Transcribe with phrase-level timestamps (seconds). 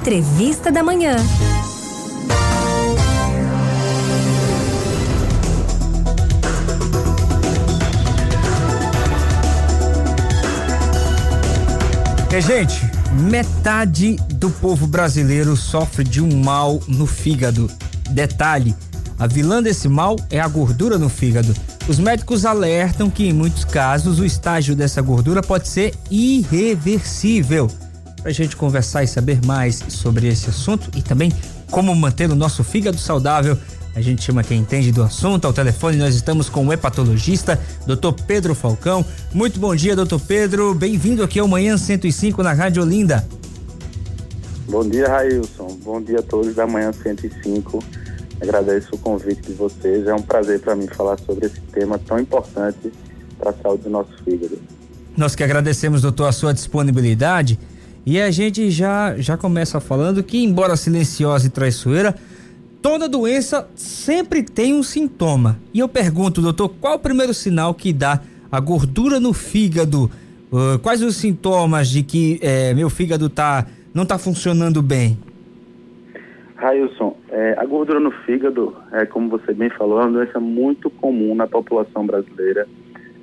[0.00, 1.14] Entrevista da Manhã.
[12.32, 12.80] É, gente,
[13.12, 17.70] metade do povo brasileiro sofre de um mal no fígado.
[18.08, 18.74] Detalhe:
[19.18, 21.54] a vilã desse mal é a gordura no fígado.
[21.86, 27.70] Os médicos alertam que, em muitos casos, o estágio dessa gordura pode ser irreversível.
[28.22, 31.32] Para a gente conversar e saber mais sobre esse assunto e também
[31.70, 33.56] como manter o nosso fígado saudável,
[33.94, 35.46] a gente chama quem entende do assunto.
[35.46, 38.12] Ao telefone nós estamos com o hepatologista, Dr.
[38.26, 39.04] Pedro Falcão.
[39.32, 40.18] Muito bom dia, Dr.
[40.28, 40.74] Pedro.
[40.74, 43.26] Bem-vindo aqui ao Manhã 105 na Rádio Olinda.
[44.68, 45.78] Bom dia, Railson.
[45.82, 47.82] Bom dia a todos da Manhã 105.
[48.40, 50.06] Agradeço o convite de vocês.
[50.06, 52.92] É um prazer para mim falar sobre esse tema tão importante
[53.38, 54.58] para a saúde do nosso fígado.
[55.16, 57.58] Nós que agradecemos, doutor, a sua disponibilidade.
[58.04, 62.14] E a gente já, já começa falando que, embora silenciosa e traiçoeira,
[62.80, 65.58] toda doença sempre tem um sintoma.
[65.72, 70.10] E eu pergunto, doutor, qual o primeiro sinal que dá a gordura no fígado?
[70.50, 75.16] Uh, quais os sintomas de que eh, meu fígado tá, não está funcionando bem?
[76.60, 80.90] Railson, é, a gordura no fígado, é, como você bem falou, é uma doença muito
[80.90, 82.68] comum na população brasileira.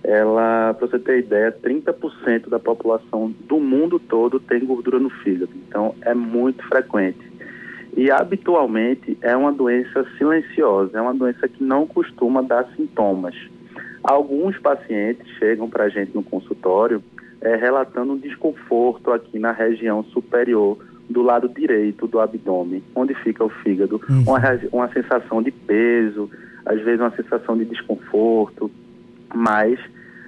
[0.04, 5.52] Ela, para você ter ideia, 30% da população do mundo todo tem gordura no fígado.
[5.68, 7.20] Então, é muito frequente.
[7.96, 13.36] E habitualmente é uma doença silenciosa, é uma doença que não costuma dar sintomas.
[14.04, 17.04] Alguns pacientes chegam para a gente no consultório
[17.42, 20.78] é, relatando um desconforto aqui na região superior
[21.10, 24.24] do lado direito do abdômen, onde fica o fígado, uhum.
[24.28, 24.40] uma,
[24.72, 26.30] uma sensação de peso,
[26.66, 28.70] às vezes uma sensação de desconforto,
[29.38, 29.80] mas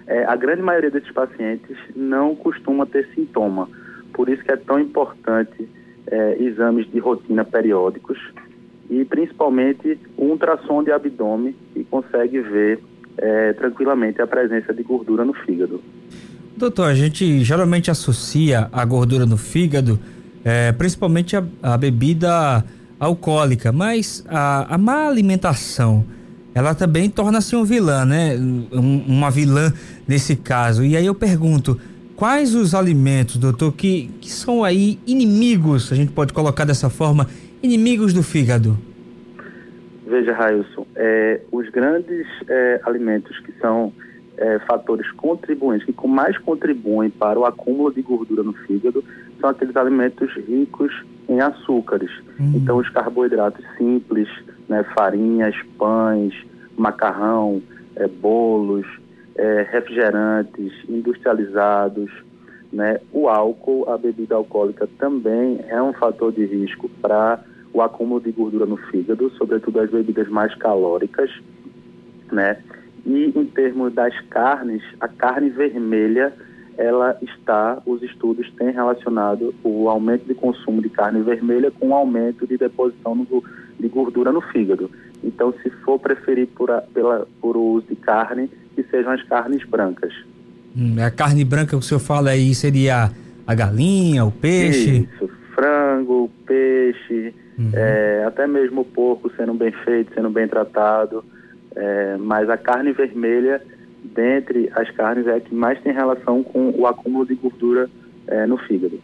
[0.08, 3.68] é, a grande maioria desses pacientes não costuma ter sintoma.
[4.14, 5.68] Por isso que é tão importante
[6.08, 8.18] é, exames de rotina periódicos
[8.90, 12.80] e principalmente o ultrassom de abdômen que consegue ver
[13.18, 15.82] é, tranquilamente a presença de gordura no fígado.
[16.58, 20.00] Doutor, a gente geralmente associa a gordura no fígado,
[20.44, 22.64] é, principalmente a, a, bebida
[23.00, 26.04] alcoólica, mas a, a má alimentação,
[26.54, 28.36] ela também torna-se um vilã, né?
[28.38, 29.72] Um, uma vilã
[30.08, 30.84] nesse caso.
[30.84, 31.80] E aí eu pergunto,
[32.20, 37.26] Quais os alimentos, doutor, que, que são aí inimigos, a gente pode colocar dessa forma,
[37.64, 38.78] inimigos do fígado?
[40.06, 43.94] Veja, Railson, é, os grandes é, alimentos que são
[44.36, 49.02] é, fatores contribuintes, que mais contribuem para o acúmulo de gordura no fígado,
[49.40, 50.92] são aqueles alimentos ricos
[51.30, 52.12] em açúcares.
[52.38, 52.52] Uhum.
[52.56, 54.28] Então, os carboidratos simples,
[54.70, 56.34] né, farinhas, pães,
[56.78, 57.62] macarrão,
[57.96, 58.86] é, bolos,
[59.36, 62.12] é, refrigerantes industrializados,
[62.72, 63.00] né?
[63.12, 67.40] O álcool, a bebida alcoólica também é um fator de risco para
[67.74, 71.32] o acúmulo de gordura no fígado, sobretudo as bebidas mais calóricas,
[72.32, 72.62] né?
[73.06, 76.34] E em termos das carnes, a carne vermelha,
[76.78, 81.94] ela está, os estudos têm relacionado o aumento de consumo de carne vermelha com o
[81.94, 83.44] aumento de deposição no,
[83.80, 84.90] de gordura no fígado.
[85.24, 89.64] Então, se for preferir por, a, pela, por uso de carne, que sejam as carnes
[89.66, 90.14] brancas.
[90.76, 93.12] Hum, a carne branca que o senhor fala aí seria
[93.46, 95.08] a galinha, o peixe?
[95.14, 97.72] Isso, frango, peixe, uhum.
[97.74, 101.24] é, até mesmo o porco sendo bem feito, sendo bem tratado.
[101.76, 103.62] É, mas a carne vermelha,
[104.04, 107.90] dentre as carnes, é a que mais tem relação com o acúmulo de gordura
[108.30, 109.00] é, no fígado.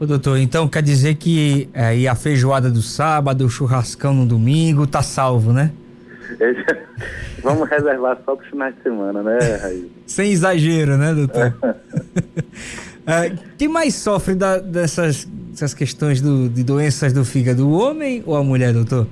[0.00, 4.86] Ô, doutor, então quer dizer que é, a feijoada do sábado, o churrascão no domingo,
[4.86, 5.72] tá salvo, né?
[7.42, 9.90] Vamos reservar só para os finais de semana, né, Raí?
[10.06, 11.54] Sem exagero, né, doutor?
[13.06, 18.22] é, quem mais sofre da, dessas, dessas questões do, de doenças do fígado, o homem
[18.26, 19.06] ou a mulher, doutor?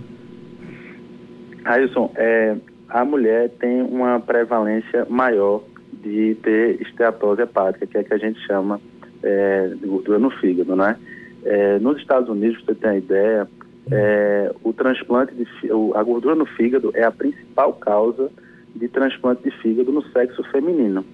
[1.64, 2.56] Railson, é,
[2.88, 8.38] a mulher tem uma prevalência maior de ter esteatose hepática, que é que a gente
[8.46, 8.80] chama
[9.26, 10.96] é, de gordura no fígado, né?
[11.44, 13.48] É, nos Estados Unidos, para você ter uma ideia,
[13.90, 15.46] é, o transplante de
[15.94, 18.30] a gordura no fígado é a principal causa
[18.74, 21.04] de transplante de fígado no sexo feminino.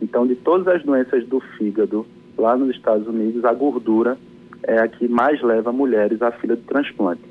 [0.00, 2.06] Então, de todas as doenças do fígado
[2.38, 4.16] lá nos Estados Unidos, a gordura
[4.62, 7.22] é a que mais leva mulheres à fila de transplante.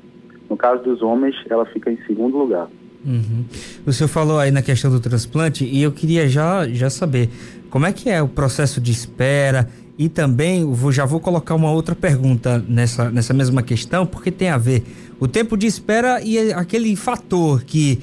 [0.48, 2.68] No caso dos homens, ela fica em segundo lugar.
[3.04, 3.44] Uhum.
[3.86, 7.30] O senhor falou aí na questão do transplante e eu queria já, já saber
[7.70, 9.68] como é que é o processo de espera
[10.00, 14.48] e também vou, já vou colocar uma outra pergunta nessa, nessa mesma questão, porque tem
[14.48, 14.82] a ver
[15.20, 18.00] o tempo de espera e aquele fator que,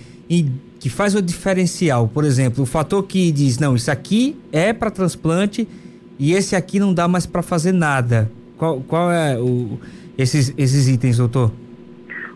[0.80, 2.08] que faz o diferencial.
[2.08, 5.68] Por exemplo, o fator que diz, não, isso aqui é para transplante
[6.20, 8.30] e esse aqui não dá mais para fazer nada.
[8.60, 9.80] Qual, qual é o,
[10.16, 11.52] esses, esses itens, doutor?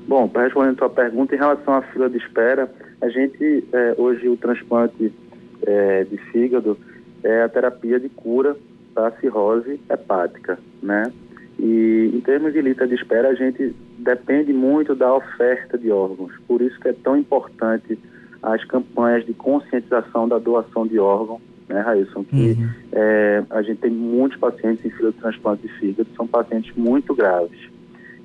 [0.08, 2.68] Bom, para responder a sua pergunta, em relação à fila de espera,
[3.00, 5.14] a gente, é, hoje, o transplante
[5.62, 6.80] é, de fígado
[7.24, 8.58] é a terapia de cura
[8.94, 11.12] da cirrose hepática, né?
[11.60, 16.34] E em termos de lista de espera, a gente depende muito da oferta de órgãos.
[16.48, 18.00] Por isso que é tão importante
[18.42, 21.40] as campanhas de conscientização da doação de órgão,
[21.70, 22.24] né, Railson?
[22.24, 22.70] Que uhum.
[22.92, 27.14] é, a gente tem muitos pacientes em fila de transplante de fígado, são pacientes muito
[27.14, 27.60] graves.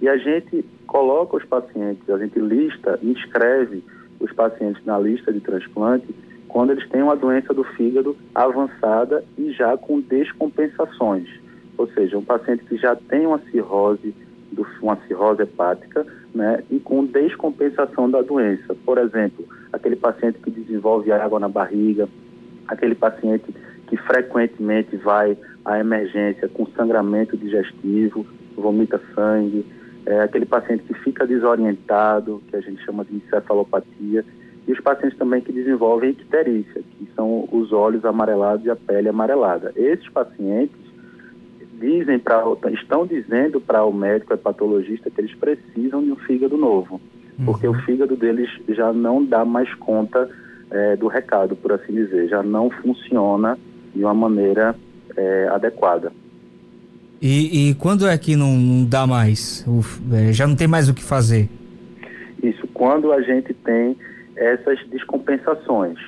[0.00, 3.84] E a gente coloca os pacientes, a gente lista, inscreve
[4.20, 6.06] os pacientes na lista de transplante
[6.56, 11.28] quando eles têm uma doença do fígado avançada e já com descompensações.
[11.76, 14.14] Ou seja, um paciente que já tem uma cirrose,
[14.80, 18.74] uma cirrose hepática, né, e com descompensação da doença.
[18.86, 22.08] Por exemplo, aquele paciente que desenvolve água na barriga,
[22.66, 23.54] aquele paciente
[23.86, 28.24] que frequentemente vai à emergência com sangramento digestivo,
[28.56, 29.62] vomita sangue,
[30.06, 34.24] é aquele paciente que fica desorientado, que a gente chama de encefalopatia,
[34.66, 39.08] e os pacientes também que desenvolvem icterícia, que são os olhos amarelados e a pele
[39.08, 39.72] amarelada.
[39.76, 40.76] Esses pacientes
[41.78, 42.42] dizem para
[42.72, 47.00] estão dizendo para o médico hepatologista que eles precisam de um fígado novo,
[47.38, 47.44] uhum.
[47.44, 50.28] porque o fígado deles já não dá mais conta
[50.70, 53.58] é, do recado, por assim dizer, já não funciona
[53.94, 54.74] de uma maneira
[55.16, 56.12] é, adequada.
[57.20, 59.64] E, e, quando é que não, não dá mais?
[59.66, 59.80] O,
[60.14, 61.48] é, já não tem mais o que fazer?
[62.42, 63.96] Isso, quando a gente tem
[64.36, 65.98] essas descompensações.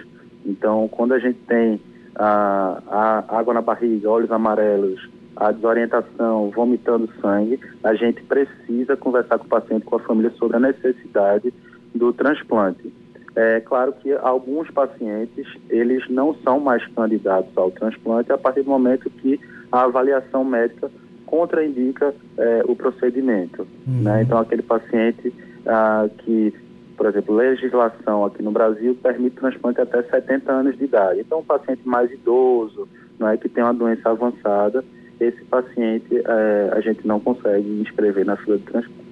[0.45, 1.81] Então, quando a gente tem
[2.15, 9.39] a, a água na barriga, olhos amarelos, a desorientação, vomitando sangue, a gente precisa conversar
[9.39, 11.53] com o paciente, com a família sobre a necessidade
[11.95, 12.93] do transplante.
[13.37, 18.71] É claro que alguns pacientes, eles não são mais candidatos ao transplante a partir do
[18.71, 19.39] momento que
[19.71, 20.91] a avaliação médica
[21.25, 23.67] contraindica é, o procedimento.
[23.87, 24.03] Uhum.
[24.03, 24.23] Né?
[24.23, 25.33] Então, aquele paciente
[25.67, 26.53] ah, que,
[26.99, 31.21] por exemplo, legislação aqui no Brasil permite transplante até 70 anos de idade.
[31.21, 34.85] Então, um paciente mais idoso, não é, que tem uma doença avançada,
[35.21, 39.09] esse paciente é, a gente não consegue inscrever na fila de transplante.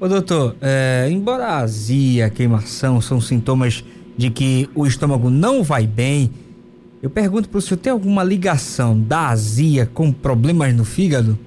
[0.00, 3.84] Ô doutor, é, embora a azia, a queimação são sintomas
[4.16, 6.30] de que o estômago não vai bem,
[7.00, 11.38] eu pergunto para o senhor, tem alguma ligação da azia com problemas no fígado?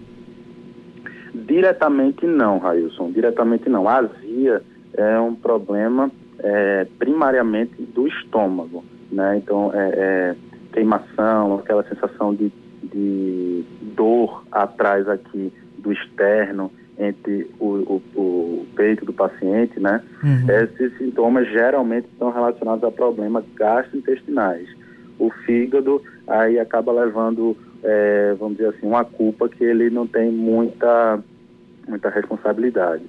[1.33, 3.87] Diretamente não, Railson, diretamente não.
[3.87, 4.61] A azia
[4.93, 9.37] é um problema é, primariamente do estômago, né?
[9.37, 10.35] Então, é, é
[10.73, 12.51] queimação, aquela sensação de
[12.83, 13.63] de
[13.95, 20.03] dor atrás aqui do externo, entre o, o, o peito do paciente, né?
[20.23, 20.49] Uhum.
[20.49, 24.67] Esses sintomas geralmente estão relacionados a problemas gastrointestinais.
[25.17, 30.31] O fígado aí acaba levando, é, vamos dizer assim, uma culpa que ele não tem
[30.31, 31.19] muita,
[31.87, 33.03] muita responsabilidade.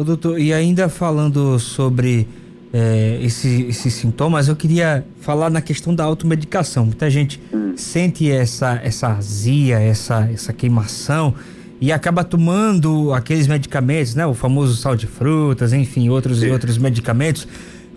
[0.00, 2.26] Ô doutor, e ainda falando sobre
[2.72, 6.86] é, esse, esses sintomas, eu queria falar na questão da automedicação.
[6.86, 7.74] Muita gente hum.
[7.76, 11.34] sente essa, essa azia, essa, essa queimação
[11.82, 14.24] e acaba tomando aqueles medicamentos, né?
[14.24, 17.46] O famoso sal de frutas, enfim, outros e outros medicamentos.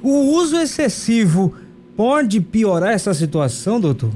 [0.02, 1.56] O uso excessivo
[1.96, 4.12] pode piorar essa situação, doutor?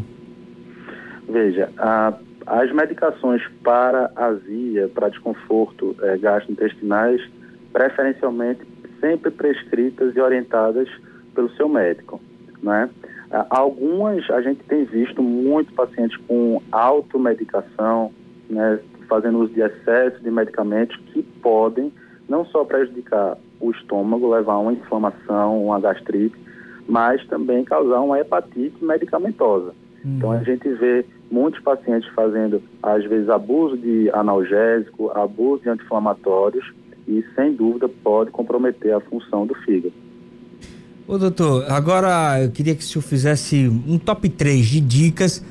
[1.30, 2.13] Veja, a,
[2.48, 7.21] as medicações para azia, para desconforto é, gastrointestinais,
[7.71, 8.62] preferencialmente
[9.00, 10.90] sempre prescritas e orientadas
[11.33, 12.19] pelo seu médico,
[12.62, 12.90] né?
[13.50, 18.12] Algumas a gente tem visto muitos pacientes com automedicação,
[18.50, 21.92] né, fazendo uso de excesso de medicamentos que podem
[22.28, 26.36] não só prejudicar o estômago, levar a uma inflamação, uma gastrite,
[26.88, 29.74] mas também causar uma hepatite medicamentosa.
[30.04, 30.18] Uhum.
[30.18, 36.74] Então a gente vê muitos pacientes fazendo, às vezes, abuso de analgésico, abuso de anti-inflamatórios,
[37.07, 39.94] e, sem dúvida, pode comprometer a função do fígado.
[41.07, 45.44] Ô doutor, agora eu queria que o senhor fizesse um top 3 de dicas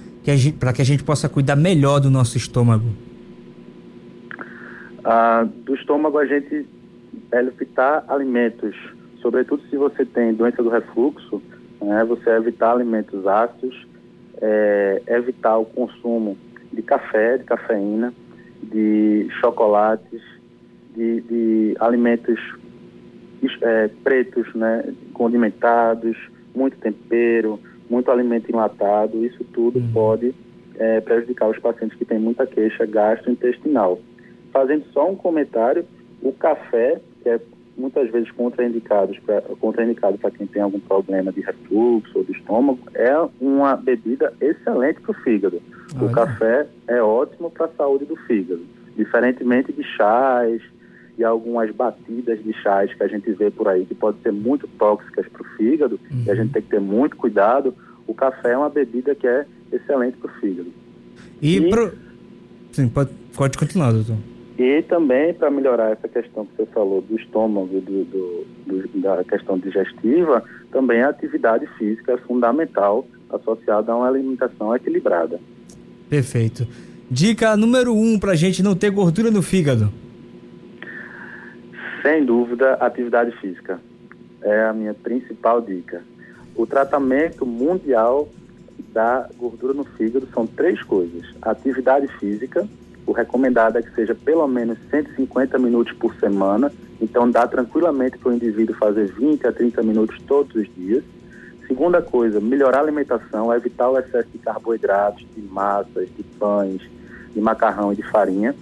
[0.58, 2.84] para que a gente possa cuidar melhor do nosso estômago.
[5.04, 6.66] Ah, do estômago a gente
[7.32, 8.74] evitar alimentos,
[9.22, 11.40] sobretudo se você tem doença do refluxo,
[11.80, 13.86] né, você evitar alimentos ácidos,
[14.42, 16.36] é, evitar o consumo
[16.72, 18.12] de café, de cafeína,
[18.62, 20.20] de chocolates,
[20.96, 22.40] de, de alimentos
[23.62, 26.16] é, pretos, né, condimentados,
[26.54, 29.92] muito tempero, muito alimento enlatado, isso tudo uhum.
[29.92, 30.34] pode
[30.78, 34.00] é, prejudicar os pacientes que têm muita queixa gastrointestinal.
[34.52, 35.84] Fazendo só um comentário,
[36.22, 37.40] o café, que é
[37.76, 43.14] muitas vezes para contraindicado para quem tem algum problema de refluxo ou de estômago, é
[43.38, 45.60] uma bebida excelente para o fígado.
[45.94, 46.06] Olha.
[46.06, 48.62] O café é ótimo para a saúde do fígado,
[48.96, 50.62] diferentemente de chás
[51.18, 54.68] e algumas batidas de chás que a gente vê por aí que podem ser muito
[54.78, 56.24] tóxicas para o fígado uhum.
[56.26, 57.74] e a gente tem que ter muito cuidado.
[58.06, 60.68] O café é uma bebida que é excelente para o fígado.
[61.40, 61.70] E, e...
[61.70, 61.92] Pro...
[62.72, 64.16] sim, pode, pode continuar, doutor.
[64.58, 69.22] E também para melhorar essa questão que você falou do estômago, do, do, do, da
[69.24, 75.38] questão digestiva, também a atividade física é fundamental associada a uma alimentação equilibrada.
[76.08, 76.66] Perfeito.
[77.10, 79.92] Dica número um para a gente não ter gordura no fígado.
[82.06, 83.80] Sem dúvida, atividade física.
[84.40, 86.04] É a minha principal dica.
[86.54, 88.28] O tratamento mundial
[88.92, 92.64] da gordura no fígado são três coisas: atividade física,
[93.04, 96.70] o recomendado é que seja pelo menos 150 minutos por semana,
[97.00, 101.02] então dá tranquilamente para o indivíduo fazer 20 a 30 minutos todos os dias.
[101.66, 106.82] Segunda coisa, melhorar a alimentação, evitar o excesso de carboidratos, de massas, de pães,
[107.34, 108.54] de macarrão e de farinha.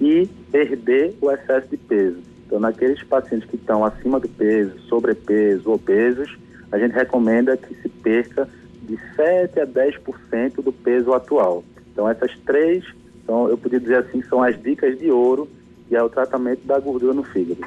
[0.00, 2.27] E perder o excesso de peso.
[2.48, 6.36] Então, naqueles pacientes que estão acima do peso, sobrepeso, obesos,
[6.72, 8.48] a gente recomenda que se perca
[8.82, 11.62] de 7 a 10% do peso atual.
[11.92, 12.84] Então, essas três
[13.28, 15.46] então, eu podia dizer assim, são as dicas de ouro
[15.90, 17.60] e é o tratamento da gordura no fígado.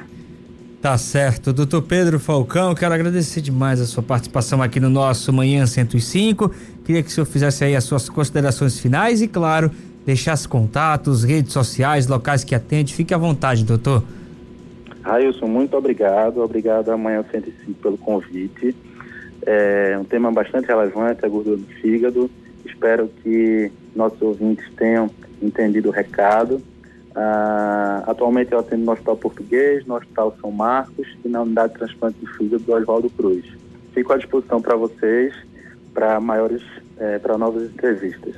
[0.80, 1.52] Tá certo.
[1.52, 6.52] Doutor Pedro Falcão, quero agradecer demais a sua participação aqui no nosso Manhã 105.
[6.84, 9.70] Queria que o senhor fizesse aí as suas considerações finais e, claro,
[10.04, 12.92] deixasse contatos, redes sociais, locais que atende.
[12.92, 14.02] Fique à vontade, doutor.
[15.02, 16.40] Railson, muito obrigado.
[16.40, 18.74] Obrigado a Manhã 105 pelo convite.
[19.44, 22.30] É um tema bastante relevante, a gordura no fígado.
[22.64, 25.10] Espero que nossos ouvintes tenham
[25.42, 26.62] entendido o recado.
[27.10, 31.80] Uh, atualmente eu atendo no Hospital Português, no Hospital São Marcos e na Unidade de
[31.80, 33.44] Transplante de Fígado do Oswaldo Cruz.
[33.92, 35.34] Fico à disposição para vocês
[35.92, 36.62] para maiores,
[36.98, 38.34] eh, para novas entrevistas.